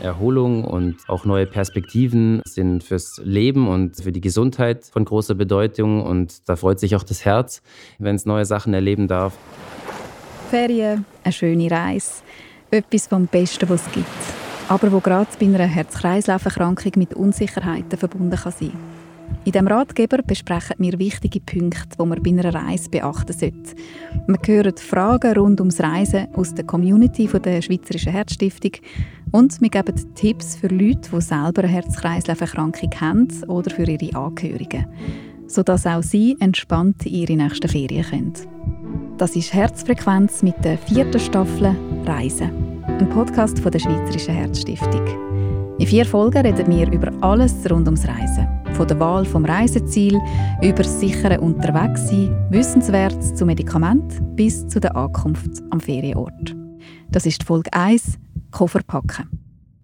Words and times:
Erholung 0.00 0.64
und 0.64 0.96
auch 1.08 1.24
neue 1.24 1.46
Perspektiven 1.46 2.42
sind 2.44 2.84
fürs 2.84 3.20
Leben 3.24 3.68
und 3.68 3.96
für 3.96 4.12
die 4.12 4.20
Gesundheit 4.20 4.84
von 4.84 5.04
großer 5.04 5.34
Bedeutung. 5.34 6.02
Und 6.02 6.48
da 6.48 6.56
freut 6.56 6.80
sich 6.80 6.96
auch 6.96 7.02
das 7.02 7.24
Herz, 7.24 7.62
wenn 7.98 8.16
es 8.16 8.26
neue 8.26 8.44
Sachen 8.44 8.74
erleben 8.74 9.08
darf. 9.08 9.36
Ferien, 10.50 11.04
eine 11.22 11.32
schöne 11.32 11.70
Reise, 11.70 12.22
etwas 12.70 13.06
vom 13.06 13.26
Besten, 13.26 13.68
was 13.68 13.86
es 13.86 13.92
gibt. 13.92 14.06
Aber 14.68 14.92
wo 14.92 15.00
gerade 15.00 15.30
bei 15.38 15.46
einer 15.46 15.58
Herz-Kreislauf-Erkrankung 15.58 16.92
mit 16.96 17.14
Unsicherheiten 17.14 17.98
verbunden 17.98 18.36
kann 18.36 18.52
sein 18.52 18.99
in 19.44 19.52
diesem 19.52 19.68
Ratgeber 19.68 20.18
besprechen 20.22 20.76
wir 20.78 20.98
wichtige 20.98 21.40
Punkte, 21.40 21.96
die 21.98 22.06
man 22.06 22.22
bei 22.22 22.30
einer 22.30 22.54
Reise 22.54 22.90
beachten 22.90 23.32
sollte. 23.32 23.74
Wir 24.26 24.38
hören 24.46 24.76
Fragen 24.76 25.32
rund 25.32 25.60
ums 25.60 25.80
Reisen 25.80 26.28
aus 26.34 26.54
der 26.54 26.66
Community 26.66 27.26
der 27.26 27.62
Schweizerischen 27.62 28.12
Herzstiftung 28.12 28.72
und 29.32 29.60
wir 29.60 29.70
geben 29.70 30.14
Tipps 30.14 30.56
für 30.56 30.68
Leute, 30.68 31.10
die 31.10 31.20
selber 31.20 31.64
eine 31.64 31.72
Herz-Kreislauf-Erkrankung 31.72 32.90
haben 33.00 33.28
oder 33.48 33.70
für 33.70 33.90
ihre 33.90 34.14
Angehörigen, 34.14 34.86
sodass 35.46 35.86
auch 35.86 36.02
sie 36.02 36.36
entspannt 36.40 37.06
in 37.06 37.14
ihre 37.14 37.36
nächsten 37.36 37.68
Ferien 37.68 38.04
können. 38.04 38.32
Das 39.16 39.36
ist 39.36 39.54
Herzfrequenz 39.54 40.42
mit 40.42 40.62
der 40.64 40.76
vierten 40.78 41.20
Staffel 41.20 41.74
Reisen, 42.04 42.50
ein 42.86 43.08
Podcast 43.08 43.58
von 43.58 43.72
der 43.72 43.78
Schweizerischen 43.78 44.34
Herzstiftung. 44.34 45.06
In 45.78 45.86
vier 45.86 46.04
Folgen 46.04 46.44
reden 46.44 46.68
wir 46.68 46.92
über 46.92 47.10
alles 47.22 47.54
rund 47.70 47.86
ums 47.86 48.06
Reisen. 48.06 48.59
Von 48.80 48.88
der 48.88 48.98
Wahl 48.98 49.26
vom 49.26 49.44
Reiseziel 49.44 50.18
über 50.62 50.82
das 50.82 51.00
sichere 51.00 51.38
Unterwegssein, 51.42 52.34
Wissenswertes 52.50 53.34
zu 53.34 53.44
Medikament 53.44 54.18
bis 54.36 54.66
zu 54.68 54.80
der 54.80 54.96
Ankunft 54.96 55.62
am 55.68 55.80
Ferienort. 55.80 56.56
Das 57.10 57.26
ist 57.26 57.42
Folge 57.42 57.70
1, 57.74 58.18
Koffer 58.50 58.80
packen. 58.82 59.28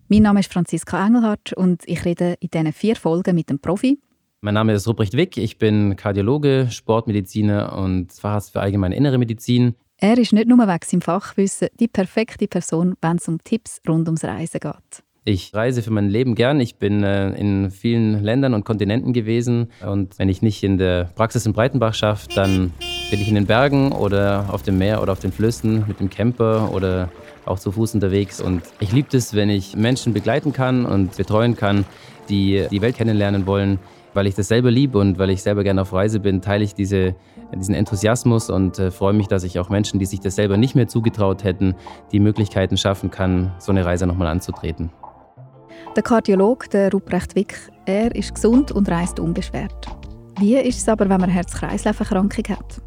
Mein 0.09 0.23
Name 0.23 0.41
ist 0.41 0.51
Franziska 0.51 1.07
Engelhardt 1.07 1.53
und 1.53 1.83
ich 1.85 2.07
rede 2.07 2.37
in 2.41 2.49
diesen 2.49 2.73
vier 2.73 2.97
Folgen 2.97 3.35
mit 3.35 3.51
einem 3.51 3.59
Profi. 3.59 4.01
Mein 4.41 4.55
Name 4.55 4.73
ist 4.73 4.89
Ruprecht 4.89 5.13
Wick, 5.13 5.37
ich 5.37 5.59
bin 5.59 5.97
Kardiologe, 5.97 6.69
Sportmediziner 6.71 7.77
und 7.77 8.15
Facharzt 8.15 8.55
für 8.55 8.61
allgemeine 8.61 8.97
innere 8.97 9.19
Medizin. 9.19 9.75
Er 9.99 10.17
ist 10.17 10.33
nicht 10.33 10.49
nur 10.49 10.67
weg 10.67 10.87
im 10.91 11.03
Fachwissen 11.03 11.69
die 11.79 11.89
perfekte 11.89 12.49
Person, 12.49 12.95
wenn 13.03 13.19
es 13.19 13.29
um 13.29 13.45
Tipps 13.45 13.79
rund 13.87 14.09
ums 14.09 14.25
Reisen 14.25 14.61
geht. 14.61 15.06
Ich 15.29 15.53
reise 15.53 15.83
für 15.83 15.91
mein 15.91 16.09
Leben 16.09 16.37
gern. 16.37 16.61
Ich 16.61 16.77
bin 16.77 17.03
äh, 17.03 17.31
in 17.31 17.73
vielen 17.73 18.23
Ländern 18.23 18.55
und 18.55 18.65
Kontinenten 18.65 19.13
gewesen. 19.13 19.73
Und 19.85 20.17
wenn 20.21 20.29
ich 20.29 20.41
nicht 20.41 20.63
in 20.63 20.79
der 20.79 21.11
Praxis 21.17 21.45
in 21.47 21.53
Breitenbach 21.53 21.95
schaffe, 21.95 22.29
dann 22.33 22.73
bin 23.11 23.21
ich 23.21 23.27
in 23.27 23.35
den 23.35 23.47
Bergen 23.47 23.91
oder 23.91 24.45
auf 24.53 24.63
dem 24.63 24.79
Meer 24.79 25.03
oder 25.03 25.11
auf 25.11 25.19
den 25.19 25.33
Flüssen 25.33 25.83
mit 25.89 25.99
dem 25.99 26.11
Camper 26.11 26.73
oder 26.73 27.09
auch 27.45 27.59
zu 27.59 27.73
Fuß 27.73 27.97
unterwegs. 27.97 28.41
Und 28.41 28.63
ich 28.79 28.93
liebe 28.93 29.17
es, 29.17 29.35
wenn 29.35 29.51
ich 29.51 29.75
Menschen 29.75 30.15
begleiten 30.15 30.53
kann 30.53 30.87
und 30.87 31.17
betreuen 31.17 31.57
kann, 31.57 31.87
die 32.29 32.65
die 32.71 32.81
Welt 32.81 32.97
kennenlernen 32.97 33.49
wollen. 33.49 33.81
Weil 34.15 34.29
ich 34.29 34.37
das 34.37 34.47
selber 34.47 34.71
liebe 34.71 34.97
und 34.97 35.19
weil 35.19 35.31
ich 35.31 35.43
selber 35.43 35.65
gerne 35.65 35.83
auf 35.83 35.93
Reise 35.93 36.21
bin, 36.21 36.41
teile 36.41 36.63
ich 36.63 36.75
diese, 36.75 37.17
diesen 37.53 37.75
Enthusiasmus 37.75 38.49
und 38.49 38.79
äh, 38.79 38.93
freue 38.93 39.13
mich, 39.13 39.27
dass 39.27 39.43
ich 39.43 39.59
auch 39.59 39.71
Menschen, 39.71 39.99
die 39.99 40.07
sich 40.07 40.21
das 40.21 40.37
selber 40.37 40.57
nicht 40.57 40.77
mehr 40.77 40.87
zugetraut 40.87 41.43
hätten, 41.43 41.75
die 42.13 42.21
Möglichkeiten 42.21 42.77
schaffen 42.77 43.11
kann, 43.11 43.51
so 43.59 43.73
eine 43.73 43.85
Reise 43.85 44.07
nochmal 44.07 44.29
anzutreten. 44.29 44.91
Der 45.95 46.03
Kardiologe 46.03 46.69
der 46.69 46.91
Ruprecht 46.91 47.35
Wick, 47.35 47.59
er 47.87 48.15
ist 48.15 48.35
gesund 48.35 48.73
und 48.73 48.89
reist 48.89 49.19
unbeschwert. 49.21 49.87
Wie 50.39 50.57
ist 50.57 50.79
es 50.79 50.89
aber, 50.89 51.09
wenn 51.09 51.21
man 51.21 51.31
Herz-Kreislauf-Erkrankung 51.31 52.45
hat? 52.51 52.83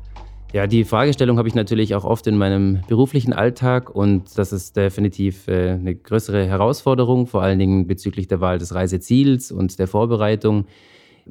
Ja, 0.52 0.66
die 0.66 0.84
Fragestellung 0.84 1.38
habe 1.38 1.48
ich 1.48 1.54
natürlich 1.54 1.94
auch 1.94 2.06
oft 2.06 2.26
in 2.26 2.36
meinem 2.36 2.82
beruflichen 2.88 3.34
Alltag 3.34 3.90
und 3.94 4.36
das 4.38 4.52
ist 4.52 4.76
definitiv 4.76 5.48
äh, 5.48 5.72
eine 5.72 5.94
größere 5.94 6.46
Herausforderung, 6.46 7.28
vor 7.28 7.44
allen 7.44 7.60
Dingen 7.60 7.86
bezüglich 7.86 8.28
der 8.28 8.42
Wahl 8.42 8.58
des 8.58 8.74
Reiseziels 8.74 9.52
und 9.52 9.78
der 9.78 9.88
Vorbereitung. 9.88 10.66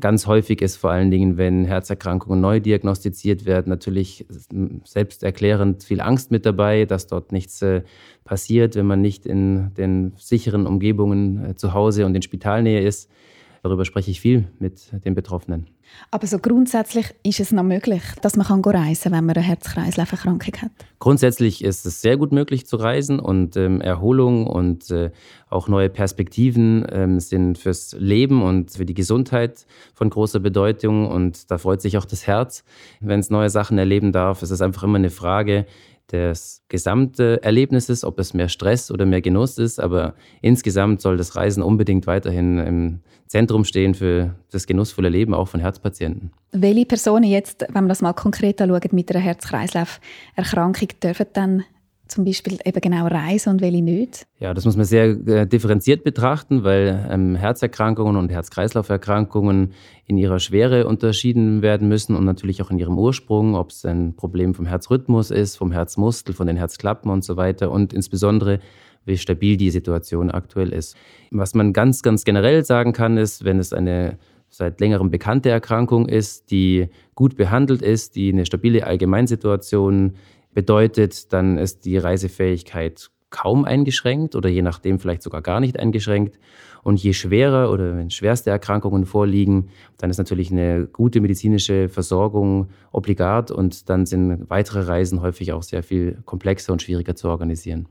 Ganz 0.00 0.26
häufig 0.26 0.60
ist 0.62 0.76
vor 0.76 0.90
allen 0.90 1.10
Dingen, 1.10 1.36
wenn 1.36 1.64
Herzerkrankungen 1.64 2.40
neu 2.40 2.60
diagnostiziert 2.60 3.46
werden, 3.46 3.68
natürlich 3.68 4.26
selbsterklärend 4.84 5.82
viel 5.82 6.00
Angst 6.00 6.30
mit 6.30 6.46
dabei, 6.46 6.84
dass 6.84 7.06
dort 7.06 7.32
nichts 7.32 7.62
äh, 7.62 7.82
passiert, 8.24 8.76
wenn 8.76 8.86
man 8.86 9.00
nicht 9.00 9.26
in 9.26 9.72
den 9.74 10.12
sicheren 10.16 10.66
Umgebungen 10.66 11.44
äh, 11.44 11.54
zu 11.56 11.72
Hause 11.74 12.06
und 12.06 12.14
in 12.14 12.22
Spitalnähe 12.22 12.80
ist. 12.80 13.10
Darüber 13.62 13.84
spreche 13.84 14.10
ich 14.10 14.20
viel 14.20 14.48
mit 14.58 14.90
den 15.04 15.14
Betroffenen. 15.14 15.66
Aber 16.10 16.26
so 16.26 16.38
grundsätzlich 16.38 17.14
ist 17.22 17.40
es 17.40 17.52
noch 17.52 17.62
möglich, 17.62 18.02
dass 18.22 18.36
man 18.36 18.46
kann 18.46 18.60
reisen 18.60 19.04
kann, 19.04 19.12
wenn 19.12 19.26
man 19.26 19.36
eine 19.36 19.44
Herz-Kreislauf-Erkrankung 19.44 20.54
hat? 20.60 20.70
Grundsätzlich 20.98 21.64
ist 21.64 21.86
es 21.86 22.02
sehr 22.02 22.16
gut 22.16 22.32
möglich 22.32 22.66
zu 22.66 22.76
reisen 22.76 23.18
und 23.20 23.56
ähm, 23.56 23.80
Erholung 23.80 24.46
und 24.46 24.90
äh, 24.90 25.10
auch 25.48 25.68
neue 25.68 25.88
Perspektiven 25.88 26.86
ähm, 26.90 27.20
sind 27.20 27.58
fürs 27.58 27.96
Leben 27.98 28.42
und 28.42 28.72
für 28.72 28.84
die 28.84 28.94
Gesundheit 28.94 29.66
von 29.94 30.10
großer 30.10 30.40
Bedeutung 30.40 31.08
und 31.08 31.50
da 31.50 31.58
freut 31.58 31.80
sich 31.80 31.96
auch 31.96 32.04
das 32.04 32.26
Herz, 32.26 32.64
wenn 33.00 33.20
es 33.20 33.30
neue 33.30 33.50
Sachen 33.50 33.78
erleben 33.78 34.12
darf. 34.12 34.42
Es 34.42 34.50
ist 34.50 34.60
einfach 34.60 34.82
immer 34.82 34.96
eine 34.96 35.10
Frage, 35.10 35.66
des 36.12 36.62
gesamten 36.68 37.38
Erlebnisses, 37.38 38.04
ob 38.04 38.18
es 38.18 38.34
mehr 38.34 38.48
Stress 38.48 38.90
oder 38.90 39.06
mehr 39.06 39.20
Genuss 39.20 39.58
ist. 39.58 39.78
Aber 39.80 40.14
insgesamt 40.40 41.00
soll 41.00 41.16
das 41.16 41.36
Reisen 41.36 41.62
unbedingt 41.62 42.06
weiterhin 42.06 42.58
im 42.58 43.00
Zentrum 43.26 43.64
stehen 43.64 43.94
für 43.94 44.34
das 44.50 44.66
genussvolle 44.66 45.10
Leben, 45.10 45.34
auch 45.34 45.48
von 45.48 45.60
Herzpatienten. 45.60 46.32
Welche 46.52 46.86
Personen 46.86 47.24
jetzt, 47.24 47.62
wenn 47.68 47.84
man 47.84 47.88
das 47.88 48.00
mal 48.00 48.14
konkret 48.14 48.60
anschaut, 48.60 48.92
mit 48.92 49.10
einer 49.14 49.22
Herz-Kreislauf-Erkrankung 49.22 50.88
dürfen 51.02 51.26
dann 51.34 51.64
zum 52.08 52.24
Beispiel 52.24 52.58
eben 52.64 52.80
genau 52.80 53.06
reisen 53.06 53.50
und 53.50 53.60
welche 53.60 53.82
nicht? 53.82 54.26
Ja, 54.40 54.54
das 54.54 54.64
muss 54.64 54.76
man 54.76 54.84
sehr 54.86 55.10
äh, 55.26 55.46
differenziert 55.46 56.04
betrachten, 56.04 56.64
weil 56.64 57.06
ähm, 57.10 57.34
Herzerkrankungen 57.36 58.16
und 58.16 58.30
Herz-Kreislauf-Erkrankungen 58.30 59.72
in 60.06 60.16
ihrer 60.16 60.40
Schwere 60.40 60.86
unterschieden 60.86 61.62
werden 61.62 61.88
müssen 61.88 62.16
und 62.16 62.24
natürlich 62.24 62.62
auch 62.62 62.70
in 62.70 62.78
ihrem 62.78 62.98
Ursprung, 62.98 63.54
ob 63.54 63.70
es 63.70 63.84
ein 63.84 64.16
Problem 64.16 64.54
vom 64.54 64.66
Herzrhythmus 64.66 65.30
ist, 65.30 65.56
vom 65.56 65.70
Herzmuskel, 65.70 66.34
von 66.34 66.46
den 66.46 66.56
Herzklappen 66.56 67.10
und 67.10 67.24
so 67.24 67.36
weiter 67.36 67.70
und 67.70 67.92
insbesondere 67.92 68.60
wie 69.04 69.16
stabil 69.16 69.56
die 69.56 69.70
Situation 69.70 70.30
aktuell 70.30 70.72
ist. 70.72 70.96
Was 71.30 71.54
man 71.54 71.72
ganz, 71.72 72.02
ganz 72.02 72.24
generell 72.24 72.64
sagen 72.64 72.92
kann, 72.92 73.16
ist, 73.16 73.44
wenn 73.44 73.58
es 73.58 73.72
eine 73.72 74.18
seit 74.50 74.80
längerem 74.80 75.10
bekannte 75.10 75.50
Erkrankung 75.50 76.08
ist, 76.08 76.50
die 76.50 76.88
gut 77.14 77.36
behandelt 77.36 77.82
ist, 77.82 78.16
die 78.16 78.32
eine 78.32 78.46
stabile 78.46 78.86
Allgemeinsituation 78.86 80.14
bedeutet, 80.52 81.32
dann 81.32 81.58
ist 81.58 81.84
die 81.84 81.98
Reisefähigkeit 81.98 83.10
kaum 83.30 83.64
eingeschränkt 83.64 84.34
oder 84.34 84.48
je 84.48 84.62
nachdem 84.62 84.98
vielleicht 84.98 85.22
sogar 85.22 85.42
gar 85.42 85.60
nicht 85.60 85.78
eingeschränkt. 85.78 86.38
Und 86.82 87.02
je 87.02 87.12
schwerer 87.12 87.70
oder 87.70 87.96
wenn 87.96 88.10
schwerste 88.10 88.50
Erkrankungen 88.50 89.04
vorliegen, 89.04 89.68
dann 89.98 90.10
ist 90.10 90.18
natürlich 90.18 90.50
eine 90.50 90.86
gute 90.86 91.20
medizinische 91.20 91.88
Versorgung 91.88 92.68
obligat 92.92 93.50
und 93.50 93.90
dann 93.90 94.06
sind 94.06 94.48
weitere 94.48 94.80
Reisen 94.80 95.20
häufig 95.20 95.52
auch 95.52 95.62
sehr 95.62 95.82
viel 95.82 96.18
komplexer 96.24 96.72
und 96.72 96.80
schwieriger 96.80 97.14
zu 97.14 97.28
organisieren. 97.28 97.88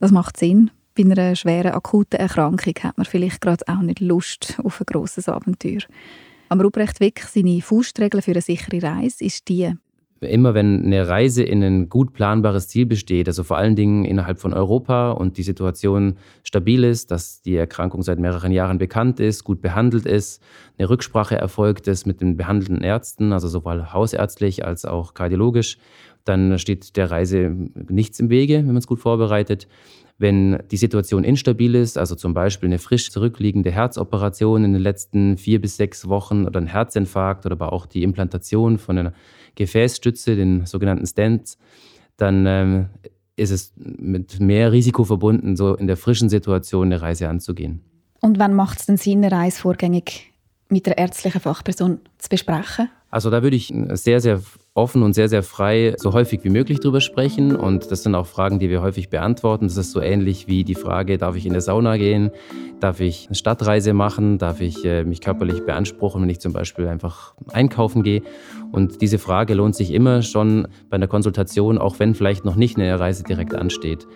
Das 0.00 0.10
macht 0.10 0.36
Sinn. 0.36 0.70
Bei 0.94 1.04
einer 1.04 1.36
schweren 1.36 1.72
akuten 1.72 2.18
Erkrankung 2.18 2.74
hat 2.82 2.98
man 2.98 3.06
vielleicht 3.06 3.40
gerade 3.40 3.64
auch 3.68 3.80
nicht 3.80 4.00
Lust 4.00 4.58
auf 4.62 4.80
ein 4.80 4.86
grosses 4.86 5.28
Abenteuer. 5.28 5.80
Am 6.48 6.60
Ruprecht 6.60 7.00
Wick, 7.00 7.20
seine 7.20 7.62
Faustregel 7.62 8.20
für 8.20 8.32
eine 8.32 8.42
sichere 8.42 8.82
Reise 8.82 9.24
ist 9.24 9.48
die, 9.48 9.72
immer 10.22 10.54
wenn 10.54 10.84
eine 10.84 11.08
Reise 11.08 11.42
in 11.42 11.62
ein 11.62 11.88
gut 11.88 12.12
planbares 12.12 12.68
Ziel 12.68 12.86
besteht, 12.86 13.28
also 13.28 13.42
vor 13.44 13.56
allen 13.56 13.76
Dingen 13.76 14.04
innerhalb 14.04 14.38
von 14.38 14.52
Europa 14.52 15.12
und 15.12 15.36
die 15.36 15.42
Situation 15.42 16.16
stabil 16.42 16.84
ist, 16.84 17.10
dass 17.10 17.42
die 17.42 17.56
Erkrankung 17.56 18.02
seit 18.02 18.18
mehreren 18.18 18.52
Jahren 18.52 18.78
bekannt 18.78 19.20
ist, 19.20 19.44
gut 19.44 19.60
behandelt 19.60 20.06
ist, 20.06 20.42
eine 20.78 20.88
Rücksprache 20.88 21.36
erfolgt 21.36 21.88
ist 21.88 22.06
mit 22.06 22.20
den 22.20 22.36
behandelnden 22.36 22.84
Ärzten, 22.84 23.32
also 23.32 23.48
sowohl 23.48 23.92
hausärztlich 23.92 24.64
als 24.64 24.84
auch 24.84 25.14
kardiologisch, 25.14 25.78
dann 26.24 26.58
steht 26.58 26.96
der 26.96 27.10
Reise 27.10 27.54
nichts 27.88 28.20
im 28.20 28.30
Wege, 28.30 28.58
wenn 28.58 28.66
man 28.66 28.76
es 28.76 28.86
gut 28.86 29.00
vorbereitet. 29.00 29.66
Wenn 30.18 30.62
die 30.70 30.76
Situation 30.76 31.24
instabil 31.24 31.74
ist, 31.74 31.98
also 31.98 32.14
zum 32.14 32.32
Beispiel 32.32 32.68
eine 32.68 32.78
frisch 32.78 33.10
zurückliegende 33.10 33.72
Herzoperation 33.72 34.64
in 34.64 34.72
den 34.72 34.82
letzten 34.82 35.36
vier 35.36 35.60
bis 35.60 35.76
sechs 35.76 36.08
Wochen 36.08 36.44
oder 36.44 36.60
ein 36.60 36.66
Herzinfarkt 36.66 37.44
oder 37.44 37.54
aber 37.54 37.72
auch 37.72 37.86
die 37.86 38.02
Implantation 38.02 38.78
von 38.78 38.98
einer 38.98 39.12
Gefäßstütze, 39.56 40.36
den 40.36 40.64
sogenannten 40.66 41.06
Stents, 41.06 41.58
dann 42.16 42.46
ähm, 42.46 42.86
ist 43.36 43.50
es 43.50 43.72
mit 43.76 44.38
mehr 44.40 44.72
Risiko 44.72 45.04
verbunden, 45.04 45.56
so 45.56 45.74
in 45.74 45.86
der 45.86 45.96
frischen 45.96 46.28
Situation 46.28 46.86
eine 46.86 47.02
Reise 47.02 47.28
anzugehen. 47.28 47.80
Und 48.20 48.38
wann 48.38 48.54
macht 48.54 48.80
es 48.80 48.86
denn 48.86 48.96
Sinn, 48.96 49.24
eine 49.24 49.32
Reise 49.32 49.60
vorgängig 49.60 50.32
mit 50.68 50.86
der 50.86 50.98
ärztlichen 50.98 51.40
Fachperson 51.40 52.00
zu 52.18 52.28
besprechen? 52.28 52.88
Also 53.10 53.28
da 53.28 53.42
würde 53.42 53.56
ich 53.56 53.74
sehr, 53.92 54.20
sehr 54.20 54.40
offen 54.74 55.02
und 55.02 55.12
sehr, 55.12 55.28
sehr 55.28 55.42
frei 55.42 55.94
so 55.98 56.14
häufig 56.14 56.44
wie 56.44 56.50
möglich 56.50 56.80
drüber 56.80 57.00
sprechen. 57.00 57.54
Und 57.54 57.90
das 57.90 58.02
sind 58.02 58.14
auch 58.14 58.26
Fragen, 58.26 58.58
die 58.58 58.70
wir 58.70 58.80
häufig 58.80 59.10
beantworten. 59.10 59.66
Das 59.66 59.76
ist 59.76 59.92
so 59.92 60.00
ähnlich 60.00 60.46
wie 60.48 60.64
die 60.64 60.74
Frage, 60.74 61.18
darf 61.18 61.36
ich 61.36 61.44
in 61.44 61.52
der 61.52 61.60
Sauna 61.60 61.98
gehen? 61.98 62.30
Darf 62.80 63.00
ich 63.00 63.26
eine 63.26 63.34
Stadtreise 63.34 63.92
machen? 63.92 64.38
Darf 64.38 64.60
ich 64.60 64.84
äh, 64.84 65.04
mich 65.04 65.20
körperlich 65.20 65.66
beanspruchen, 65.66 66.22
wenn 66.22 66.30
ich 66.30 66.40
zum 66.40 66.54
Beispiel 66.54 66.88
einfach 66.88 67.34
einkaufen 67.52 68.02
gehe? 68.02 68.22
Und 68.72 69.02
diese 69.02 69.18
Frage 69.18 69.54
lohnt 69.54 69.76
sich 69.76 69.92
immer 69.92 70.22
schon 70.22 70.68
bei 70.88 70.94
einer 70.94 71.06
Konsultation, 71.06 71.76
auch 71.76 71.98
wenn 71.98 72.14
vielleicht 72.14 72.46
noch 72.46 72.56
nicht 72.56 72.78
eine 72.78 72.98
Reise 72.98 73.24
direkt 73.24 73.54
ansteht. 73.54 74.06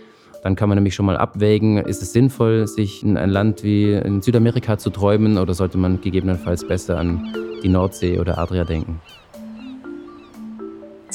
Dann 0.43 0.57
kann 0.57 0.69
man 0.69 0.77
nämlich 0.77 0.95
schon 0.95 1.07
mal 1.07 1.17
abwägen, 1.17 1.79
ist 1.79 2.03
es 2.03 2.13
sinnvoll, 2.13 2.67
sich 2.67 3.03
in 3.03 3.17
ein 3.17 3.31
Land 3.31 3.63
wie 3.63 3.93
in 3.93 4.23
Südamerika 4.23 4.79
zu 4.79 4.91
träumen 4.91 5.39
oder 5.39 5.55
sollte 5.55 5.77
man 5.77 6.01
gegebenenfalls 6.01 6.67
besser 6.67 6.99
an 6.99 7.35
die 7.63 7.69
Nordsee 7.69 8.19
oder 8.19 8.39
Adria 8.39 8.65
denken. 8.65 9.01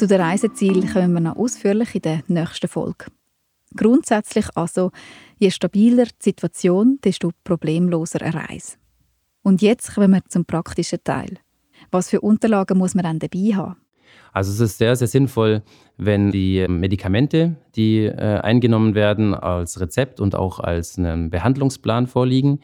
Zu 0.02 0.08
den 0.08 0.20
Reisezielen 0.20 0.92
kommen 0.92 1.14
wir 1.14 1.20
noch 1.20 1.36
ausführlich 1.36 1.94
in 1.94 2.02
der 2.02 2.24
nächsten 2.26 2.68
Folge. 2.68 3.06
Grundsätzlich 3.78 4.48
also, 4.56 4.90
je 5.38 5.52
stabiler 5.52 6.06
die 6.06 6.24
Situation, 6.24 6.98
desto 7.04 7.30
problemloser 7.44 8.24
eine 8.24 8.34
Reise. 8.34 8.78
Und 9.44 9.62
jetzt 9.62 9.94
kommen 9.94 10.14
wir 10.14 10.24
zum 10.28 10.44
praktischen 10.46 11.04
Teil. 11.04 11.38
Was 11.92 12.10
für 12.10 12.20
Unterlagen 12.20 12.80
muss 12.80 12.96
man 12.96 13.04
dann 13.04 13.20
dabei 13.20 13.54
haben? 13.54 13.76
Also 14.34 14.52
es 14.52 14.60
ist 14.72 14.80
sehr, 14.80 14.96
sehr 14.96 15.08
sinnvoll, 15.08 15.62
wenn 15.98 16.32
die 16.32 16.66
Medikamente, 16.68 17.58
die 17.76 18.06
äh, 18.06 18.40
eingenommen 18.40 18.96
werden, 18.96 19.36
als 19.36 19.80
Rezept 19.80 20.20
und 20.20 20.34
auch 20.34 20.60
als 20.60 20.98
einen 20.98 21.30
Behandlungsplan 21.30 22.08
vorliegen. 22.08 22.60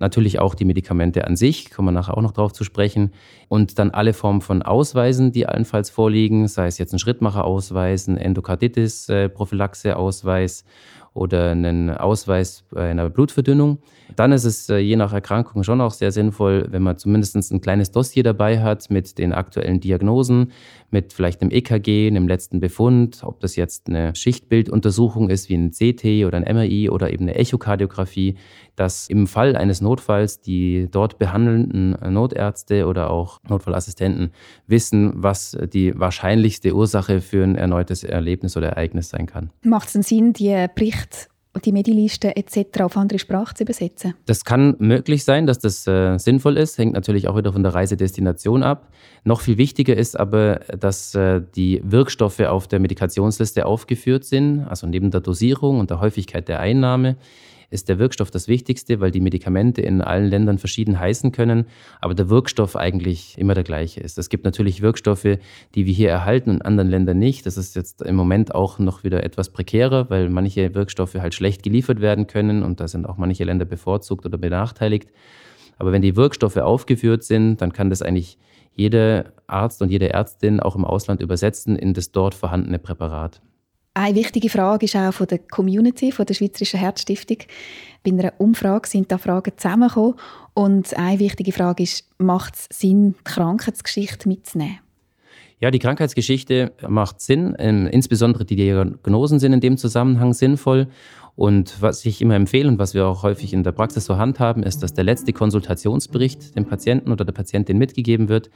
Natürlich 0.00 0.40
auch 0.40 0.54
die 0.54 0.64
Medikamente 0.64 1.26
an 1.26 1.36
sich, 1.36 1.70
kommen 1.70 1.88
wir 1.88 1.92
nachher 1.92 2.16
auch 2.16 2.22
noch 2.22 2.32
darauf 2.32 2.52
zu 2.52 2.64
sprechen. 2.64 3.12
Und 3.48 3.78
dann 3.78 3.90
alle 3.90 4.14
Formen 4.14 4.40
von 4.40 4.62
Ausweisen, 4.62 5.30
die 5.30 5.46
allenfalls 5.46 5.90
vorliegen, 5.90 6.48
sei 6.48 6.66
es 6.66 6.78
jetzt 6.78 6.94
ein 6.94 6.98
Schrittmacherausweis, 6.98 8.08
ein 8.08 8.16
Endokarditis-Prophylaxe-Ausweis 8.16 10.64
oder 11.12 11.50
einen 11.50 11.90
Ausweis 11.90 12.64
einer 12.74 13.10
Blutverdünnung. 13.10 13.78
Dann 14.16 14.32
ist 14.32 14.44
es 14.44 14.68
äh, 14.68 14.78
je 14.78 14.96
nach 14.96 15.12
Erkrankung 15.12 15.62
schon 15.62 15.80
auch 15.80 15.92
sehr 15.92 16.12
sinnvoll, 16.12 16.66
wenn 16.70 16.82
man 16.82 16.98
zumindest 16.98 17.36
ein 17.52 17.60
kleines 17.60 17.90
Dossier 17.90 18.22
dabei 18.22 18.60
hat 18.60 18.90
mit 18.90 19.18
den 19.18 19.32
aktuellen 19.32 19.80
Diagnosen, 19.80 20.52
mit 20.90 21.12
vielleicht 21.12 21.40
einem 21.40 21.50
EKG, 21.50 22.08
einem 22.08 22.28
letzten 22.28 22.60
Befund, 22.60 23.20
ob 23.22 23.40
das 23.40 23.56
jetzt 23.56 23.88
eine 23.88 24.14
Schichtbilduntersuchung 24.14 25.30
ist 25.30 25.48
wie 25.48 25.54
ein 25.54 25.70
CT 25.70 26.26
oder 26.26 26.38
ein 26.38 26.54
MRI 26.54 26.90
oder 26.90 27.12
eben 27.12 27.24
eine 27.24 27.36
Echokardiographie, 27.36 28.36
dass 28.76 29.08
im 29.08 29.26
Fall 29.26 29.56
eines 29.56 29.80
Notfalls 29.80 30.40
die 30.40 30.88
dort 30.90 31.18
behandelnden 31.18 31.96
Notärzte 32.12 32.86
oder 32.86 33.10
auch 33.10 33.38
Notfallassistenten 33.48 34.32
wissen, 34.66 35.12
was 35.16 35.56
die 35.72 35.98
wahrscheinlichste 35.98 36.74
Ursache 36.74 37.20
für 37.20 37.44
ein 37.44 37.56
erneutes 37.56 38.04
Erlebnis 38.04 38.56
oder 38.56 38.70
Ereignis 38.70 39.10
sein 39.10 39.26
kann. 39.26 39.50
Macht 39.62 39.94
es 39.94 40.08
Sinn, 40.08 40.32
die 40.32 40.66
Berichte 40.74 40.99
die 41.64 41.72
Mediliste 41.72 42.36
etc. 42.36 42.80
auf 42.82 42.96
andere 42.96 43.18
Sprachen 43.18 43.56
zu 43.56 43.64
übersetzen? 43.64 44.14
Das 44.26 44.44
kann 44.44 44.76
möglich 44.78 45.24
sein, 45.24 45.46
dass 45.46 45.58
das 45.58 45.86
äh, 45.86 46.16
sinnvoll 46.18 46.56
ist, 46.56 46.78
hängt 46.78 46.94
natürlich 46.94 47.28
auch 47.28 47.36
wieder 47.36 47.52
von 47.52 47.62
der 47.62 47.74
Reisedestination 47.74 48.62
ab. 48.62 48.88
Noch 49.24 49.40
viel 49.40 49.58
wichtiger 49.58 49.96
ist 49.96 50.18
aber, 50.18 50.60
dass 50.78 51.14
äh, 51.14 51.42
die 51.56 51.80
Wirkstoffe 51.84 52.40
auf 52.40 52.68
der 52.68 52.78
Medikationsliste 52.78 53.66
aufgeführt 53.66 54.24
sind, 54.24 54.66
also 54.68 54.86
neben 54.86 55.10
der 55.10 55.20
Dosierung 55.20 55.80
und 55.80 55.90
der 55.90 56.00
Häufigkeit 56.00 56.48
der 56.48 56.60
Einnahme 56.60 57.16
ist 57.70 57.88
der 57.88 57.98
Wirkstoff 57.98 58.30
das 58.30 58.48
Wichtigste, 58.48 59.00
weil 59.00 59.10
die 59.10 59.20
Medikamente 59.20 59.80
in 59.80 60.00
allen 60.00 60.26
Ländern 60.26 60.58
verschieden 60.58 60.98
heißen 60.98 61.32
können, 61.32 61.66
aber 62.00 62.14
der 62.14 62.28
Wirkstoff 62.28 62.76
eigentlich 62.76 63.38
immer 63.38 63.54
der 63.54 63.64
gleiche 63.64 64.00
ist. 64.00 64.18
Es 64.18 64.28
gibt 64.28 64.44
natürlich 64.44 64.82
Wirkstoffe, 64.82 65.38
die 65.74 65.86
wir 65.86 65.94
hier 65.94 66.10
erhalten 66.10 66.50
und 66.50 66.56
in 66.56 66.62
anderen 66.62 66.90
Ländern 66.90 67.18
nicht. 67.18 67.46
Das 67.46 67.56
ist 67.56 67.76
jetzt 67.76 68.02
im 68.02 68.16
Moment 68.16 68.54
auch 68.54 68.78
noch 68.78 69.04
wieder 69.04 69.24
etwas 69.24 69.50
prekärer, 69.50 70.10
weil 70.10 70.28
manche 70.28 70.74
Wirkstoffe 70.74 71.14
halt 71.14 71.34
schlecht 71.34 71.62
geliefert 71.62 72.00
werden 72.00 72.26
können 72.26 72.62
und 72.62 72.80
da 72.80 72.88
sind 72.88 73.08
auch 73.08 73.16
manche 73.16 73.44
Länder 73.44 73.64
bevorzugt 73.64 74.26
oder 74.26 74.38
benachteiligt. 74.38 75.10
Aber 75.78 75.92
wenn 75.92 76.02
die 76.02 76.16
Wirkstoffe 76.16 76.58
aufgeführt 76.58 77.24
sind, 77.24 77.62
dann 77.62 77.72
kann 77.72 77.88
das 77.88 78.02
eigentlich 78.02 78.36
jeder 78.74 79.32
Arzt 79.46 79.82
und 79.82 79.90
jede 79.90 80.10
Ärztin 80.10 80.60
auch 80.60 80.76
im 80.76 80.84
Ausland 80.84 81.20
übersetzen 81.20 81.76
in 81.76 81.94
das 81.94 82.12
dort 82.12 82.34
vorhandene 82.34 82.78
Präparat. 82.78 83.40
Eine 84.00 84.14
wichtige 84.14 84.48
Frage 84.48 84.86
ist 84.86 84.96
auch 84.96 85.12
von 85.12 85.26
der 85.26 85.40
Community, 85.40 86.10
von 86.10 86.24
der 86.24 86.32
Schweizerischen 86.32 86.80
Herzstiftung. 86.80 87.36
Bei 88.02 88.10
einer 88.10 88.32
Umfrage 88.38 88.88
sind 88.88 89.12
da 89.12 89.18
Fragen 89.18 89.52
zusammengekommen. 89.54 90.14
Und 90.54 90.96
eine 90.96 91.18
wichtige 91.18 91.52
Frage 91.52 91.82
ist, 91.82 92.08
macht 92.16 92.54
es 92.54 92.66
Sinn, 92.70 93.14
die 93.18 93.24
Krankheitsgeschichte 93.24 94.26
mitzunehmen? 94.26 94.78
Ja, 95.60 95.70
die 95.70 95.78
Krankheitsgeschichte 95.78 96.72
macht 96.88 97.20
Sinn. 97.20 97.54
Ähm, 97.58 97.86
insbesondere 97.86 98.46
die 98.46 98.56
Diagnosen 98.56 99.38
sind 99.38 99.52
in 99.52 99.60
dem 99.60 99.76
Zusammenhang 99.76 100.32
sinnvoll. 100.32 100.88
Und 101.36 101.80
was 101.80 102.04
ich 102.04 102.20
immer 102.20 102.34
empfehle 102.34 102.68
und 102.68 102.78
was 102.78 102.94
wir 102.94 103.06
auch 103.06 103.22
häufig 103.22 103.52
in 103.52 103.62
der 103.62 103.72
Praxis 103.72 104.04
so 104.06 104.16
handhaben, 104.16 104.62
ist, 104.62 104.82
dass 104.82 104.94
der 104.94 105.04
letzte 105.04 105.32
Konsultationsbericht 105.32 106.56
dem 106.56 106.66
Patienten 106.66 107.12
oder 107.12 107.24
der 107.24 107.32
Patientin 107.32 107.78
mitgegeben 107.78 108.28
wird, 108.28 108.50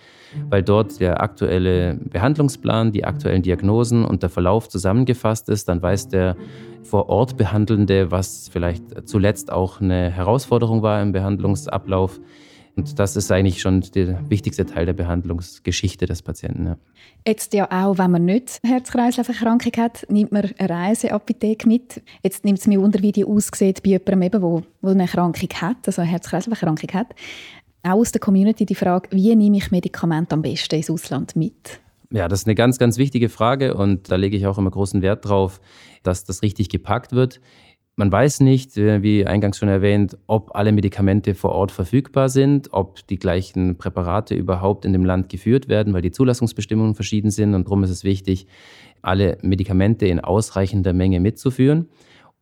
weil 0.51 0.63
dort 0.63 0.99
der 0.99 1.23
aktuelle 1.23 1.95
Behandlungsplan, 1.95 2.93
die 2.93 3.05
aktuellen 3.05 3.43
Diagnosen 3.43 4.05
und 4.05 4.23
der 4.23 4.31
Verlauf 4.31 4.69
zusammengefasst 4.69 5.49
ist. 5.49 5.69
Dann 5.69 5.83
weiß 5.83 6.09
der 6.09 6.37
vor 6.83 7.09
Ort 7.09 7.37
Behandelnde, 7.37 8.11
was 8.11 8.49
vielleicht 8.51 9.09
zuletzt 9.09 9.53
auch 9.53 9.81
eine 9.81 10.11
Herausforderung 10.11 10.83
war 10.83 11.01
im 11.03 11.13
Behandlungsablauf 11.13 12.21
und 12.77 12.99
das 12.99 13.17
ist 13.17 13.31
eigentlich 13.31 13.61
schon 13.61 13.83
der 13.95 14.29
wichtigste 14.29 14.67
Teil 14.67 14.87
der 14.87 14.95
Behandlungsgeschichte 14.95 16.07
des 16.07 16.23
Patienten. 16.23 16.67
Ja. 16.67 16.77
Jetzt 17.27 17.55
ja 17.55 17.71
auch, 17.71 17.99
wenn 17.99 18.11
man 18.11 18.25
nicht 18.25 18.59
Herz-Kreislauf-Erkrankung 18.65 19.73
hat, 19.77 20.05
nimmt 20.09 20.33
man 20.33 20.51
eine 20.59 20.69
Reiseapotheke 20.69 21.69
mit. 21.69 22.03
Jetzt 22.23 22.45
nimmt 22.45 22.59
es 22.59 22.67
mich 22.67 22.79
unter, 22.79 23.01
wie 23.01 23.13
die 23.13 23.25
aussieht 23.25 23.83
bei 23.83 23.91
jemandem, 23.91 24.23
eben, 24.23 24.43
wo, 24.43 24.63
wo 24.83 24.91
eine 24.91 25.03
Erkrankung 25.03 25.49
hat, 25.61 25.87
also 25.87 26.03
eine 26.03 26.11
Herz-Kreislauf-Erkrankung 26.11 26.91
hat. 26.93 27.15
Auch 27.85 27.93
aus 27.93 28.13
der 28.13 28.21
Community 28.21 28.67
die 28.67 28.75
Frage, 28.75 29.09
wie 29.13 29.35
nehme 29.37 29.59
ich 29.59 29.71
Medikamente 29.71 30.35
am 30.35 30.43
besten 30.43 30.77
ins 30.77 30.91
Ausland 30.91 31.37
mit? 31.37 31.81
Ja, 32.11 32.29
das 32.29 32.41
ist 32.41 32.47
eine 32.47 32.55
ganz, 32.55 32.79
ganz 32.79 32.99
wichtige 32.99 33.29
Frage 33.29 33.75
und 33.75 34.11
da 34.11 34.17
lege 34.17 34.37
ich 34.37 34.47
auch 34.47 34.59
immer 34.59 34.71
großen 34.71 35.03
Wert 35.03 35.25
drauf, 35.25 35.61
dass 36.03 36.25
das 36.25 36.43
richtig 36.43 36.69
gepackt 36.69 37.13
wird. 37.13 37.41
Man 37.97 38.11
weiß 38.11 38.41
nicht, 38.41 38.77
äh, 38.77 39.03
wie 39.03 39.25
eingangs 39.25 39.59
schon 39.59 39.69
erwähnt, 39.69 40.17
ob 40.27 40.57
alle 40.57 40.73
Medikamente 40.73 41.35
vor 41.35 41.53
Ort 41.53 41.71
verfügbar 41.71 42.29
sind, 42.29 42.73
ob 42.73 43.07
die 43.07 43.19
gleichen 43.19 43.77
Präparate 43.77 44.35
überhaupt 44.35 44.85
in 44.85 44.93
dem 44.93 45.05
Land 45.05 45.29
geführt 45.29 45.69
werden, 45.69 45.95
weil 45.95 46.03
die 46.03 46.11
Zulassungsbestimmungen 46.11 46.97
verschieden 46.97 47.31
sind. 47.31 47.55
Und 47.55 47.67
darum 47.67 47.85
ist 47.85 47.91
es 47.91 48.03
wichtig, 48.03 48.47
alle 49.01 49.39
Medikamente 49.43 50.07
in 50.07 50.19
ausreichender 50.19 50.93
Menge 50.93 51.21
mitzuführen 51.21 51.89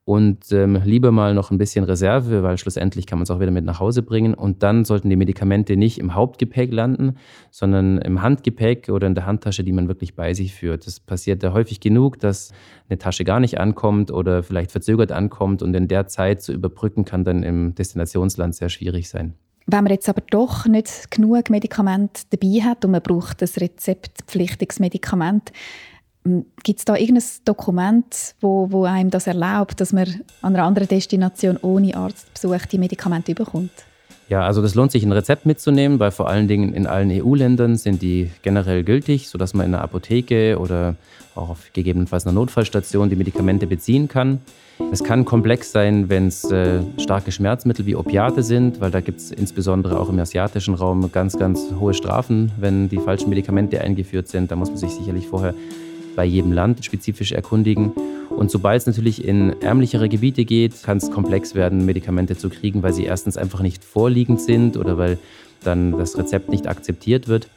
und 0.04 0.50
ähm, 0.50 0.81
lieber 0.84 1.12
mal 1.12 1.32
noch 1.32 1.52
ein 1.52 1.58
bisschen 1.58 1.84
Reserve, 1.84 2.43
weil 2.43 2.58
schlussendlich 2.58 3.06
kann 3.06 3.19
man 3.19 3.25
es 3.25 3.31
auch 3.31 3.38
wieder 3.38 3.52
mit 3.52 3.64
nach 3.64 3.78
Hause 3.78 4.02
bringen. 4.02 4.34
Und 4.34 4.64
dann 4.64 4.84
sollten 4.84 5.08
die 5.08 5.16
Medikamente 5.16 5.76
nicht 5.76 5.99
im 5.99 6.14
Hauptgepäck 6.14 6.72
landen, 6.72 7.19
sondern 7.52 7.99
im 7.99 8.20
Handgepäck 8.20 8.88
oder 8.88 9.06
in 9.06 9.14
der 9.14 9.26
Handtasche, 9.26 9.62
die 9.62 9.72
man 9.72 9.87
wirklich 9.87 10.16
bei 10.16 10.34
sich 10.34 10.54
führt. 10.54 10.88
Das 10.88 10.99
passiert 10.99 11.44
ja 11.44 11.52
häufig 11.52 11.78
genug, 11.78 12.19
dass 12.19 12.52
eine 12.88 12.99
Tasche 12.99 13.22
gar 13.22 13.38
nicht 13.38 13.60
ankommt 13.60 14.10
oder 14.10 14.43
vielleicht 14.43 14.72
verzögert 14.72 15.12
ankommt 15.12 15.62
und 15.62 15.72
in 15.75 15.87
der 15.87 16.08
Zeit 16.08 16.43
zu 16.43 16.52
überbrücken 16.52 17.05
kann 17.05 17.22
dann 17.22 17.44
im 17.44 17.76
Destinationsland 17.76 18.56
sehr 18.56 18.70
schwierig 18.70 19.08
sein. 19.08 19.34
Wenn 19.67 19.84
man 19.84 19.93
jetzt 19.93 20.08
aber 20.08 20.22
doch 20.29 20.67
nicht 20.67 21.12
genug 21.12 21.48
Medikamente 21.48 22.22
dabei 22.31 22.60
hat 22.62 22.84
und 22.84 22.91
man 22.91 23.03
braucht 23.03 23.41
ein 23.41 23.48
rezeptpflichtiges 23.56 24.81
Medikament, 24.81 25.53
Gibt 26.24 26.79
es 26.79 26.84
da 26.84 26.96
irgendein 26.96 27.24
Dokument, 27.44 28.34
wo, 28.41 28.70
wo 28.70 28.84
einem 28.84 29.10
das 29.10 29.26
erlaubt, 29.26 29.81
dass 29.81 29.93
man 29.93 30.06
an 30.41 30.55
einer 30.55 30.64
anderen 30.64 30.86
Destination 30.86 31.58
ohne 31.62 31.96
Arztbesuch 31.96 32.67
die 32.67 32.79
Medikamente 32.79 33.34
bekommt? 33.34 33.72
Ja, 34.29 34.46
also 34.46 34.62
das 34.62 34.74
lohnt 34.74 34.93
sich, 34.93 35.05
ein 35.05 35.12
Rezept 35.12 35.46
mitzunehmen, 35.46 35.98
weil 35.98 36.10
vor 36.10 36.29
allen 36.29 36.48
Dingen 36.48 36.72
in 36.72 36.86
allen 36.86 37.10
EU-Ländern 37.10 37.76
sind 37.76 38.02
die 38.02 38.31
generell 38.43 38.84
gültig, 38.84 39.29
sodass 39.29 39.52
man 39.52 39.67
in 39.67 39.74
einer 39.74 39.82
Apotheke 39.82 40.58
oder 40.58 40.94
auch 41.34 41.50
auf 41.50 41.72
gegebenenfalls 41.72 42.26
einer 42.26 42.34
Notfallstation 42.34 43.10
die 43.10 43.17
Medikamente 43.17 43.67
beziehen 43.67 44.08
kann. 44.08 44.41
Es 44.91 45.05
kann 45.05 45.24
komplex 45.24 45.72
sein, 45.72 46.08
wenn 46.08 46.29
es 46.29 46.44
äh, 46.50 46.81
starke 46.98 47.31
Schmerzmittel 47.31 47.84
wie 47.84 47.94
Opiate 47.94 48.43
sind, 48.43 48.81
weil 48.81 48.91
da 48.91 49.00
gibt 49.00 49.20
es 49.20 49.31
insbesondere 49.31 49.98
auch 49.98 50.08
im 50.08 50.19
asiatischen 50.19 50.74
Raum 50.74 51.10
ganz, 51.12 51.38
ganz 51.38 51.72
hohe 51.79 51.94
Strafen, 51.94 52.52
wenn 52.58 52.88
die 52.88 52.98
falschen 52.98 53.29
Medikamente 53.29 53.81
eingeführt 53.81 54.29
sind. 54.29 54.50
Da 54.50 54.56
muss 54.56 54.70
man 54.70 54.79
sich 54.79 54.91
sicherlich 54.91 55.26
vorher 55.26 55.55
bei 56.14 56.24
jedem 56.24 56.52
Land 56.52 56.84
spezifisch 56.84 57.32
erkundigen. 57.32 57.92
Und 58.31 58.50
sobald 58.50 58.81
es 58.81 58.86
natürlich 58.86 59.24
in 59.24 59.60
ärmlichere 59.60 60.08
Gebiete 60.08 60.44
geht, 60.44 60.82
kann 60.82 60.96
es 60.96 61.10
komplex 61.10 61.54
werden, 61.54 61.84
Medikamente 61.84 62.36
zu 62.36 62.48
kriegen, 62.48 62.82
weil 62.82 62.92
sie 62.92 63.04
erstens 63.04 63.36
einfach 63.36 63.60
nicht 63.60 63.84
vorliegend 63.84 64.40
sind 64.40 64.76
oder 64.76 64.98
weil 64.98 65.19
dann 65.62 65.92
das 65.92 66.16
Rezept 66.19 66.48
nicht 66.48 66.66
akzeptiert 66.66 67.28
wird. 67.28 67.48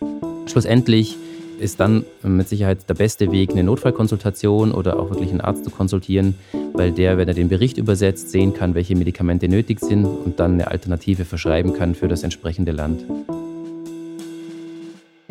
Schlussendlich 0.48 1.18
ist 1.60 1.80
dann 1.80 2.06
mit 2.22 2.50
Sicherheit 2.50 2.90
der 2.90 2.96
beste 2.96 3.32
Weg, 3.32 3.52
eine 3.52 3.64
Notfallkonsultation 3.64 4.72
oder 4.72 5.00
auch 5.00 5.10
wirklich 5.10 5.32
einen 5.32 5.42
Arzt 5.42 5.64
zu 5.64 5.72
konsultieren, 5.72 6.36
weil 6.74 6.92
der, 6.92 7.18
wenn 7.18 7.28
er 7.28 7.34
den 7.34 7.50
Bericht 7.50 7.78
übersetzt, 7.78 8.30
sehen 8.30 8.54
kann, 8.54 8.76
welche 8.76 8.96
Medikamente 8.96 9.48
nötig 9.48 9.80
sind 9.80 10.06
und 10.06 10.40
dann 10.40 10.54
eine 10.54 10.68
Alternative 10.70 11.26
verschreiben 11.26 11.74
kann 11.74 11.96
für 11.96 12.08
das 12.08 12.24
entsprechende 12.24 12.72
Land. 12.72 13.06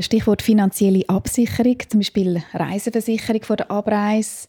Stichwort 0.04 0.42
finanzielle 0.42 1.08
Absicherung, 1.08 1.78
zum 1.88 2.00
Beispiel 2.00 2.42
Reiseversicherung 2.52 3.42
vor 3.42 3.56
der 3.56 3.70
Abreise. 3.70 4.48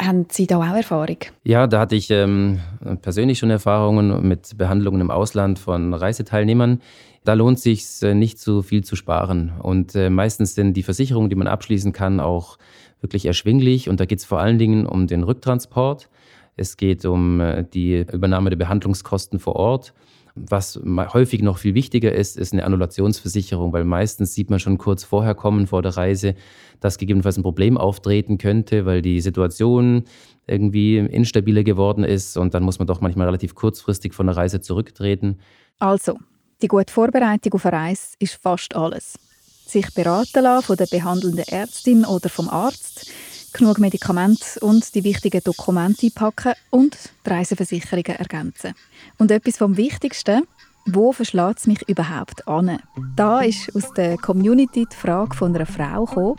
Haben 0.00 0.26
Sie 0.30 0.46
da 0.46 0.58
auch 0.58 0.76
Erfahrung? 0.76 1.18
Ja, 1.44 1.66
da 1.66 1.80
hatte 1.80 1.94
ich 1.94 2.10
ähm, 2.10 2.60
persönlich 3.02 3.38
schon 3.38 3.50
Erfahrungen 3.50 4.26
mit 4.26 4.56
Behandlungen 4.56 5.00
im 5.00 5.10
Ausland 5.10 5.58
von 5.58 5.92
Reiseteilnehmern. 5.94 6.80
Da 7.24 7.34
lohnt 7.34 7.58
es 7.58 7.64
sich 7.64 7.86
äh, 8.02 8.14
nicht 8.14 8.38
so 8.38 8.62
viel 8.62 8.82
zu 8.82 8.96
sparen. 8.96 9.52
Und 9.60 9.94
äh, 9.94 10.10
meistens 10.10 10.54
sind 10.54 10.74
die 10.74 10.82
Versicherungen, 10.82 11.30
die 11.30 11.36
man 11.36 11.46
abschließen 11.46 11.92
kann, 11.92 12.18
auch 12.18 12.58
wirklich 13.00 13.26
erschwinglich. 13.26 13.88
Und 13.88 14.00
da 14.00 14.06
geht 14.06 14.18
es 14.20 14.24
vor 14.24 14.40
allen 14.40 14.58
Dingen 14.58 14.86
um 14.86 15.06
den 15.06 15.22
Rücktransport. 15.22 16.08
Es 16.56 16.76
geht 16.76 17.04
um 17.04 17.40
äh, 17.40 17.64
die 17.64 18.04
Übernahme 18.12 18.50
der 18.50 18.56
Behandlungskosten 18.56 19.38
vor 19.38 19.56
Ort. 19.56 19.94
Was 20.34 20.80
häufig 20.84 21.42
noch 21.42 21.58
viel 21.58 21.74
wichtiger 21.74 22.12
ist, 22.12 22.38
ist 22.38 22.52
eine 22.52 22.64
Annullationsversicherung, 22.64 23.72
weil 23.72 23.84
meistens 23.84 24.34
sieht 24.34 24.48
man 24.48 24.60
schon 24.60 24.78
kurz 24.78 25.04
vorher 25.04 25.34
kommen 25.34 25.66
vor 25.66 25.82
der 25.82 25.96
Reise, 25.96 26.34
dass 26.80 26.98
gegebenenfalls 26.98 27.36
ein 27.36 27.42
Problem 27.42 27.76
auftreten 27.76 28.38
könnte, 28.38 28.86
weil 28.86 29.02
die 29.02 29.20
Situation 29.20 30.04
irgendwie 30.46 30.98
instabiler 30.98 31.64
geworden 31.64 32.02
ist 32.02 32.36
und 32.36 32.54
dann 32.54 32.62
muss 32.62 32.78
man 32.78 32.88
doch 32.88 33.00
manchmal 33.00 33.26
relativ 33.26 33.54
kurzfristig 33.54 34.14
von 34.14 34.26
der 34.26 34.36
Reise 34.36 34.60
zurücktreten. 34.60 35.38
Also, 35.78 36.18
die 36.62 36.68
gute 36.68 36.92
Vorbereitung 36.92 37.52
auf 37.54 37.66
eine 37.66 37.76
Reise 37.76 38.14
ist 38.18 38.34
fast 38.34 38.74
alles. 38.74 39.18
Sich 39.66 39.92
beraten 39.94 40.42
lassen 40.42 40.66
von 40.66 40.76
der 40.76 40.86
behandelnden 40.86 41.44
Ärztin 41.46 42.04
oder 42.04 42.28
vom 42.28 42.48
Arzt, 42.48 43.10
genug 43.52 43.78
Medikamente 43.78 44.60
und 44.60 44.94
die 44.94 45.04
wichtigen 45.04 45.42
Dokumente 45.44 46.06
einpacken 46.06 46.54
und 46.70 46.96
die 47.26 47.30
Reiseversicherungen 47.30 48.16
ergänzen. 48.16 48.74
Und 49.18 49.30
etwas 49.30 49.58
vom 49.58 49.76
Wichtigsten, 49.76 50.42
wo 50.86 51.12
verschlägt 51.12 51.60
es 51.60 51.66
mich 51.66 51.88
überhaupt 51.88 52.46
an? 52.48 52.78
Da 53.14 53.40
ist 53.42 53.74
aus 53.76 53.92
der 53.92 54.16
Community 54.16 54.84
die 54.90 54.96
Frage 54.96 55.36
von 55.36 55.54
einer 55.54 55.64
Frau 55.64 56.04
gekommen. 56.04 56.38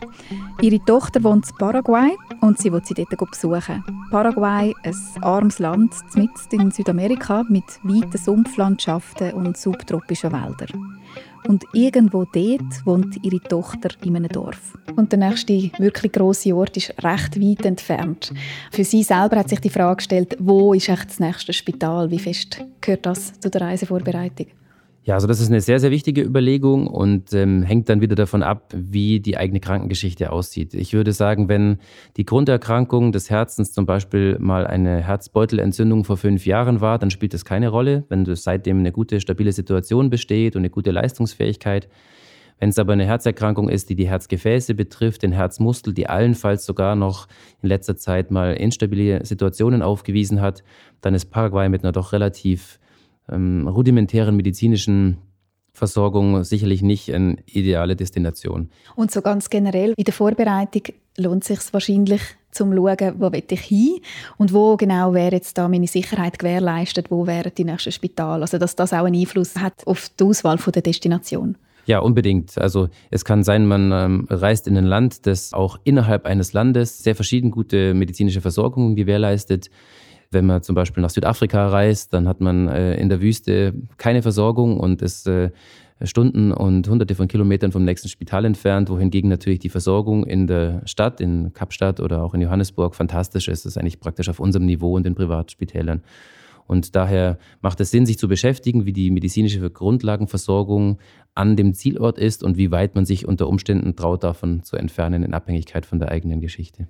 Ihre 0.60 0.84
Tochter 0.84 1.24
wohnt 1.24 1.48
in 1.48 1.56
Paraguay 1.56 2.14
und 2.42 2.58
sie 2.58 2.70
will 2.70 2.82
sie 2.84 2.94
dort 2.94 3.30
besuchen. 3.30 3.82
Paraguay, 4.10 4.74
ein 4.82 5.22
armes 5.22 5.58
Land 5.60 5.94
mitten 6.14 6.60
in 6.60 6.70
Südamerika 6.70 7.42
mit 7.48 7.64
weiten 7.84 8.18
Sumpflandschaften 8.18 9.32
und 9.32 9.56
subtropischen 9.56 10.32
Wäldern. 10.32 11.00
Und 11.46 11.64
irgendwo 11.74 12.24
dort 12.24 12.86
wohnt 12.86 13.22
ihre 13.22 13.40
Tochter 13.40 13.90
in 14.02 14.16
einem 14.16 14.28
Dorf. 14.28 14.78
Und 14.96 15.12
der 15.12 15.18
nächste 15.18 15.70
wirklich 15.78 16.12
grosse 16.12 16.54
Ort 16.56 16.76
ist 16.76 16.94
recht 17.02 17.40
weit 17.40 17.66
entfernt. 17.66 18.32
Für 18.70 18.84
sie 18.84 19.02
selber 19.02 19.36
hat 19.36 19.50
sich 19.50 19.60
die 19.60 19.70
Frage 19.70 19.96
gestellt, 19.96 20.36
wo 20.40 20.72
ist 20.72 20.88
echt 20.88 21.10
das 21.10 21.20
nächste 21.20 21.52
Spital? 21.52 22.10
Wie 22.10 22.18
fest 22.18 22.64
gehört 22.80 23.04
das 23.04 23.38
zu 23.40 23.50
der 23.50 23.60
Reisevorbereitung? 23.60 24.46
Ja, 25.06 25.16
also 25.16 25.26
das 25.26 25.38
ist 25.38 25.50
eine 25.50 25.60
sehr, 25.60 25.80
sehr 25.80 25.90
wichtige 25.90 26.22
Überlegung 26.22 26.86
und 26.86 27.34
ähm, 27.34 27.62
hängt 27.62 27.90
dann 27.90 28.00
wieder 28.00 28.14
davon 28.14 28.42
ab, 28.42 28.72
wie 28.74 29.20
die 29.20 29.36
eigene 29.36 29.60
Krankengeschichte 29.60 30.32
aussieht. 30.32 30.72
Ich 30.72 30.94
würde 30.94 31.12
sagen, 31.12 31.50
wenn 31.50 31.76
die 32.16 32.24
Grunderkrankung 32.24 33.12
des 33.12 33.28
Herzens 33.28 33.72
zum 33.72 33.84
Beispiel 33.84 34.38
mal 34.38 34.66
eine 34.66 35.02
Herzbeutelentzündung 35.02 36.04
vor 36.04 36.16
fünf 36.16 36.46
Jahren 36.46 36.80
war, 36.80 36.98
dann 36.98 37.10
spielt 37.10 37.34
das 37.34 37.44
keine 37.44 37.68
Rolle, 37.68 38.04
wenn 38.08 38.24
seitdem 38.34 38.78
eine 38.78 38.92
gute, 38.92 39.20
stabile 39.20 39.52
Situation 39.52 40.08
besteht 40.08 40.56
und 40.56 40.60
eine 40.60 40.70
gute 40.70 40.90
Leistungsfähigkeit. 40.90 41.86
Wenn 42.58 42.70
es 42.70 42.78
aber 42.78 42.94
eine 42.94 43.04
Herzerkrankung 43.04 43.68
ist, 43.68 43.90
die 43.90 43.96
die 43.96 44.08
Herzgefäße 44.08 44.74
betrifft, 44.74 45.22
den 45.22 45.32
Herzmuskel, 45.32 45.92
die 45.92 46.08
allenfalls 46.08 46.64
sogar 46.64 46.96
noch 46.96 47.28
in 47.60 47.68
letzter 47.68 47.98
Zeit 47.98 48.30
mal 48.30 48.54
instabile 48.54 49.22
Situationen 49.26 49.82
aufgewiesen 49.82 50.40
hat, 50.40 50.64
dann 51.02 51.12
ist 51.12 51.26
Paraguay 51.26 51.68
mit 51.68 51.84
einer 51.84 51.92
doch 51.92 52.14
relativ 52.14 52.78
ähm, 53.30 53.68
rudimentären 53.68 54.36
medizinischen 54.36 55.18
Versorgung 55.72 56.44
sicherlich 56.44 56.82
nicht 56.82 57.12
eine 57.12 57.36
ideale 57.46 57.96
Destination. 57.96 58.70
Und 58.94 59.10
so 59.10 59.22
ganz 59.22 59.50
generell 59.50 59.92
in 59.96 60.04
der 60.04 60.14
Vorbereitung 60.14 60.82
lohnt 61.18 61.42
es 61.42 61.48
sich 61.48 61.72
wahrscheinlich 61.72 62.22
zum 62.52 62.72
schauen, 62.72 63.14
wo 63.18 63.32
will 63.32 63.42
ich 63.50 63.60
hin 63.60 64.00
und 64.36 64.52
wo 64.52 64.76
genau 64.76 65.12
wäre 65.12 65.32
jetzt 65.32 65.58
da 65.58 65.68
meine 65.68 65.88
Sicherheit 65.88 66.38
gewährleistet, 66.38 67.10
wo 67.10 67.26
wäre 67.26 67.50
die 67.50 67.64
nächste 67.64 67.90
Spital, 67.90 68.42
also 68.42 68.58
dass 68.58 68.76
das 68.76 68.92
auch 68.92 69.04
einen 69.04 69.20
Einfluss 69.20 69.56
hat 69.56 69.84
auf 69.86 70.08
die 70.18 70.24
Auswahl 70.24 70.58
von 70.58 70.72
der 70.72 70.82
Destination. 70.82 71.56
Ja, 71.86 71.98
unbedingt. 71.98 72.56
Also 72.56 72.88
es 73.10 73.24
kann 73.24 73.42
sein, 73.42 73.66
man 73.66 73.92
ähm, 73.92 74.26
reist 74.30 74.66
in 74.68 74.76
ein 74.78 74.84
Land, 74.86 75.26
das 75.26 75.52
auch 75.52 75.78
innerhalb 75.84 76.24
eines 76.24 76.52
Landes 76.52 77.02
sehr 77.02 77.14
verschieden 77.14 77.50
gute 77.50 77.92
medizinische 77.94 78.40
Versorgung 78.40 78.94
gewährleistet. 78.94 79.70
Wenn 80.34 80.46
man 80.46 80.62
zum 80.62 80.74
Beispiel 80.74 81.00
nach 81.00 81.10
Südafrika 81.10 81.68
reist, 81.68 82.12
dann 82.12 82.26
hat 82.28 82.40
man 82.40 82.68
äh, 82.68 82.96
in 82.96 83.08
der 83.08 83.20
Wüste 83.20 83.72
keine 83.96 84.20
Versorgung 84.20 84.78
und 84.78 85.00
ist 85.00 85.28
äh, 85.28 85.50
Stunden 86.02 86.52
und 86.52 86.88
hunderte 86.88 87.14
von 87.14 87.28
Kilometern 87.28 87.70
vom 87.70 87.84
nächsten 87.84 88.08
Spital 88.08 88.44
entfernt, 88.44 88.90
wohingegen 88.90 89.30
natürlich 89.30 89.60
die 89.60 89.68
Versorgung 89.68 90.26
in 90.26 90.48
der 90.48 90.82
Stadt, 90.86 91.20
in 91.20 91.52
Kapstadt 91.52 92.00
oder 92.00 92.22
auch 92.22 92.34
in 92.34 92.40
Johannesburg 92.40 92.96
fantastisch 92.96 93.46
ist. 93.46 93.64
Das 93.64 93.72
ist 93.72 93.78
eigentlich 93.78 94.00
praktisch 94.00 94.28
auf 94.28 94.40
unserem 94.40 94.66
Niveau 94.66 94.96
und 94.96 95.06
den 95.06 95.14
Privatspitälern. 95.14 96.02
Und 96.66 96.96
daher 96.96 97.38
macht 97.60 97.80
es 97.80 97.90
Sinn, 97.90 98.06
sich 98.06 98.18
zu 98.18 98.26
beschäftigen, 98.26 98.86
wie 98.86 98.92
die 98.92 99.10
medizinische 99.10 99.70
Grundlagenversorgung 99.70 100.98
an 101.34 101.56
dem 101.56 101.74
Zielort 101.74 102.18
ist 102.18 102.42
und 102.42 102.56
wie 102.56 102.70
weit 102.70 102.94
man 102.94 103.06
sich 103.06 103.28
unter 103.28 103.48
Umständen 103.48 103.94
traut, 103.96 104.24
davon 104.24 104.62
zu 104.64 104.76
entfernen, 104.76 105.22
in 105.22 105.34
Abhängigkeit 105.34 105.86
von 105.86 106.00
der 106.00 106.10
eigenen 106.10 106.40
Geschichte. 106.40 106.88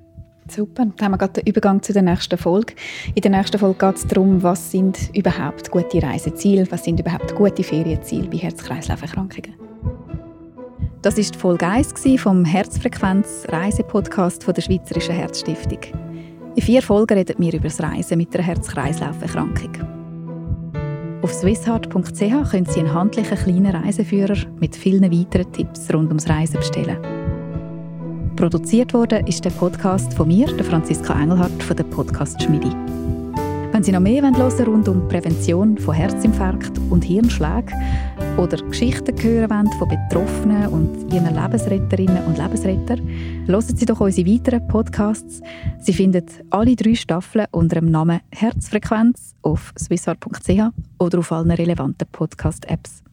Super, 0.48 0.84
dann 0.84 0.94
haben 1.00 1.12
wir 1.12 1.18
gerade 1.18 1.40
den 1.40 1.46
Übergang 1.46 1.82
zu 1.82 1.92
der 1.92 2.02
nächsten 2.02 2.36
Folge. 2.36 2.74
In 3.14 3.22
der 3.22 3.30
nächsten 3.30 3.58
Folge 3.58 3.86
geht 3.86 3.96
es 3.96 4.06
darum, 4.06 4.42
was 4.42 4.70
sind 4.70 5.10
überhaupt 5.16 5.70
gute 5.70 6.02
Reiseziele, 6.02 6.70
was 6.70 6.84
sind 6.84 7.00
überhaupt 7.00 7.34
gute 7.34 7.62
Ferienziele 7.62 8.28
bei 8.28 8.36
Herz-Kreislauf-Erkrankungen. 8.36 9.54
Das 11.00 11.18
ist 11.18 11.36
Folge 11.36 11.66
1 11.66 11.94
vom 12.18 12.44
Herzfrequenz-Reisepodcast 12.44 14.46
der 14.46 14.62
Schweizerischen 14.62 15.14
Herzstiftung. 15.14 15.78
In 16.56 16.62
vier 16.62 16.82
Folgen 16.82 17.18
reden 17.18 17.36
wir 17.38 17.54
über 17.54 17.64
das 17.64 17.82
Reisen 17.82 18.18
mit 18.18 18.34
einer 18.34 18.44
Herz-Kreislauf-Erkrankung. 18.44 19.72
Auf 21.22 21.32
swissheart.ch 21.32 22.50
können 22.50 22.66
Sie 22.66 22.80
einen 22.80 22.92
handlichen 22.92 23.38
kleinen 23.38 23.74
Reiseführer 23.74 24.36
mit 24.60 24.76
vielen 24.76 25.10
weiteren 25.10 25.50
Tipps 25.52 25.92
rund 25.92 26.08
ums 26.08 26.28
Reisen 26.28 26.58
bestellen. 26.58 27.23
Produziert 28.44 28.92
wurde 28.92 29.24
ist 29.26 29.42
der 29.42 29.50
Podcast 29.52 30.12
von 30.12 30.28
mir, 30.28 30.46
der 30.46 30.66
Franziska 30.66 31.18
Engelhardt 31.18 31.62
von 31.62 31.74
der 31.78 31.84
Podcast 31.84 32.42
Schmiedi. 32.42 32.68
Wenn 33.72 33.82
Sie 33.82 33.90
noch 33.90 34.00
mehr 34.00 34.20
hören 34.20 34.36
wollen 34.36 34.66
rund 34.66 34.86
um 34.86 35.08
Prävention 35.08 35.78
von 35.78 35.94
Herzinfarkt 35.94 36.78
und 36.90 37.04
Hirnschlägen 37.04 37.72
oder 38.36 38.58
Geschichten 38.58 39.18
hören 39.18 39.48
wollen 39.48 39.72
von 39.78 39.88
Betroffenen 39.88 40.66
und 40.66 41.10
ihren 41.10 41.34
Lebensretterinnen 41.34 42.22
und 42.26 42.36
Lebensretter, 42.36 42.98
hören 43.46 43.62
Sie 43.62 43.86
doch 43.86 44.00
unsere 44.00 44.28
weiteren 44.28 44.68
Podcasts. 44.68 45.40
Sie 45.80 45.94
finden 45.94 46.26
alle 46.50 46.76
drei 46.76 46.96
Staffeln 46.96 47.46
unter 47.50 47.80
dem 47.80 47.90
Namen 47.90 48.20
Herzfrequenz 48.30 49.34
auf 49.40 49.72
swissart.ch 49.78 50.70
oder 50.98 51.18
auf 51.18 51.32
allen 51.32 51.50
relevanten 51.50 52.06
Podcast-Apps. 52.12 53.03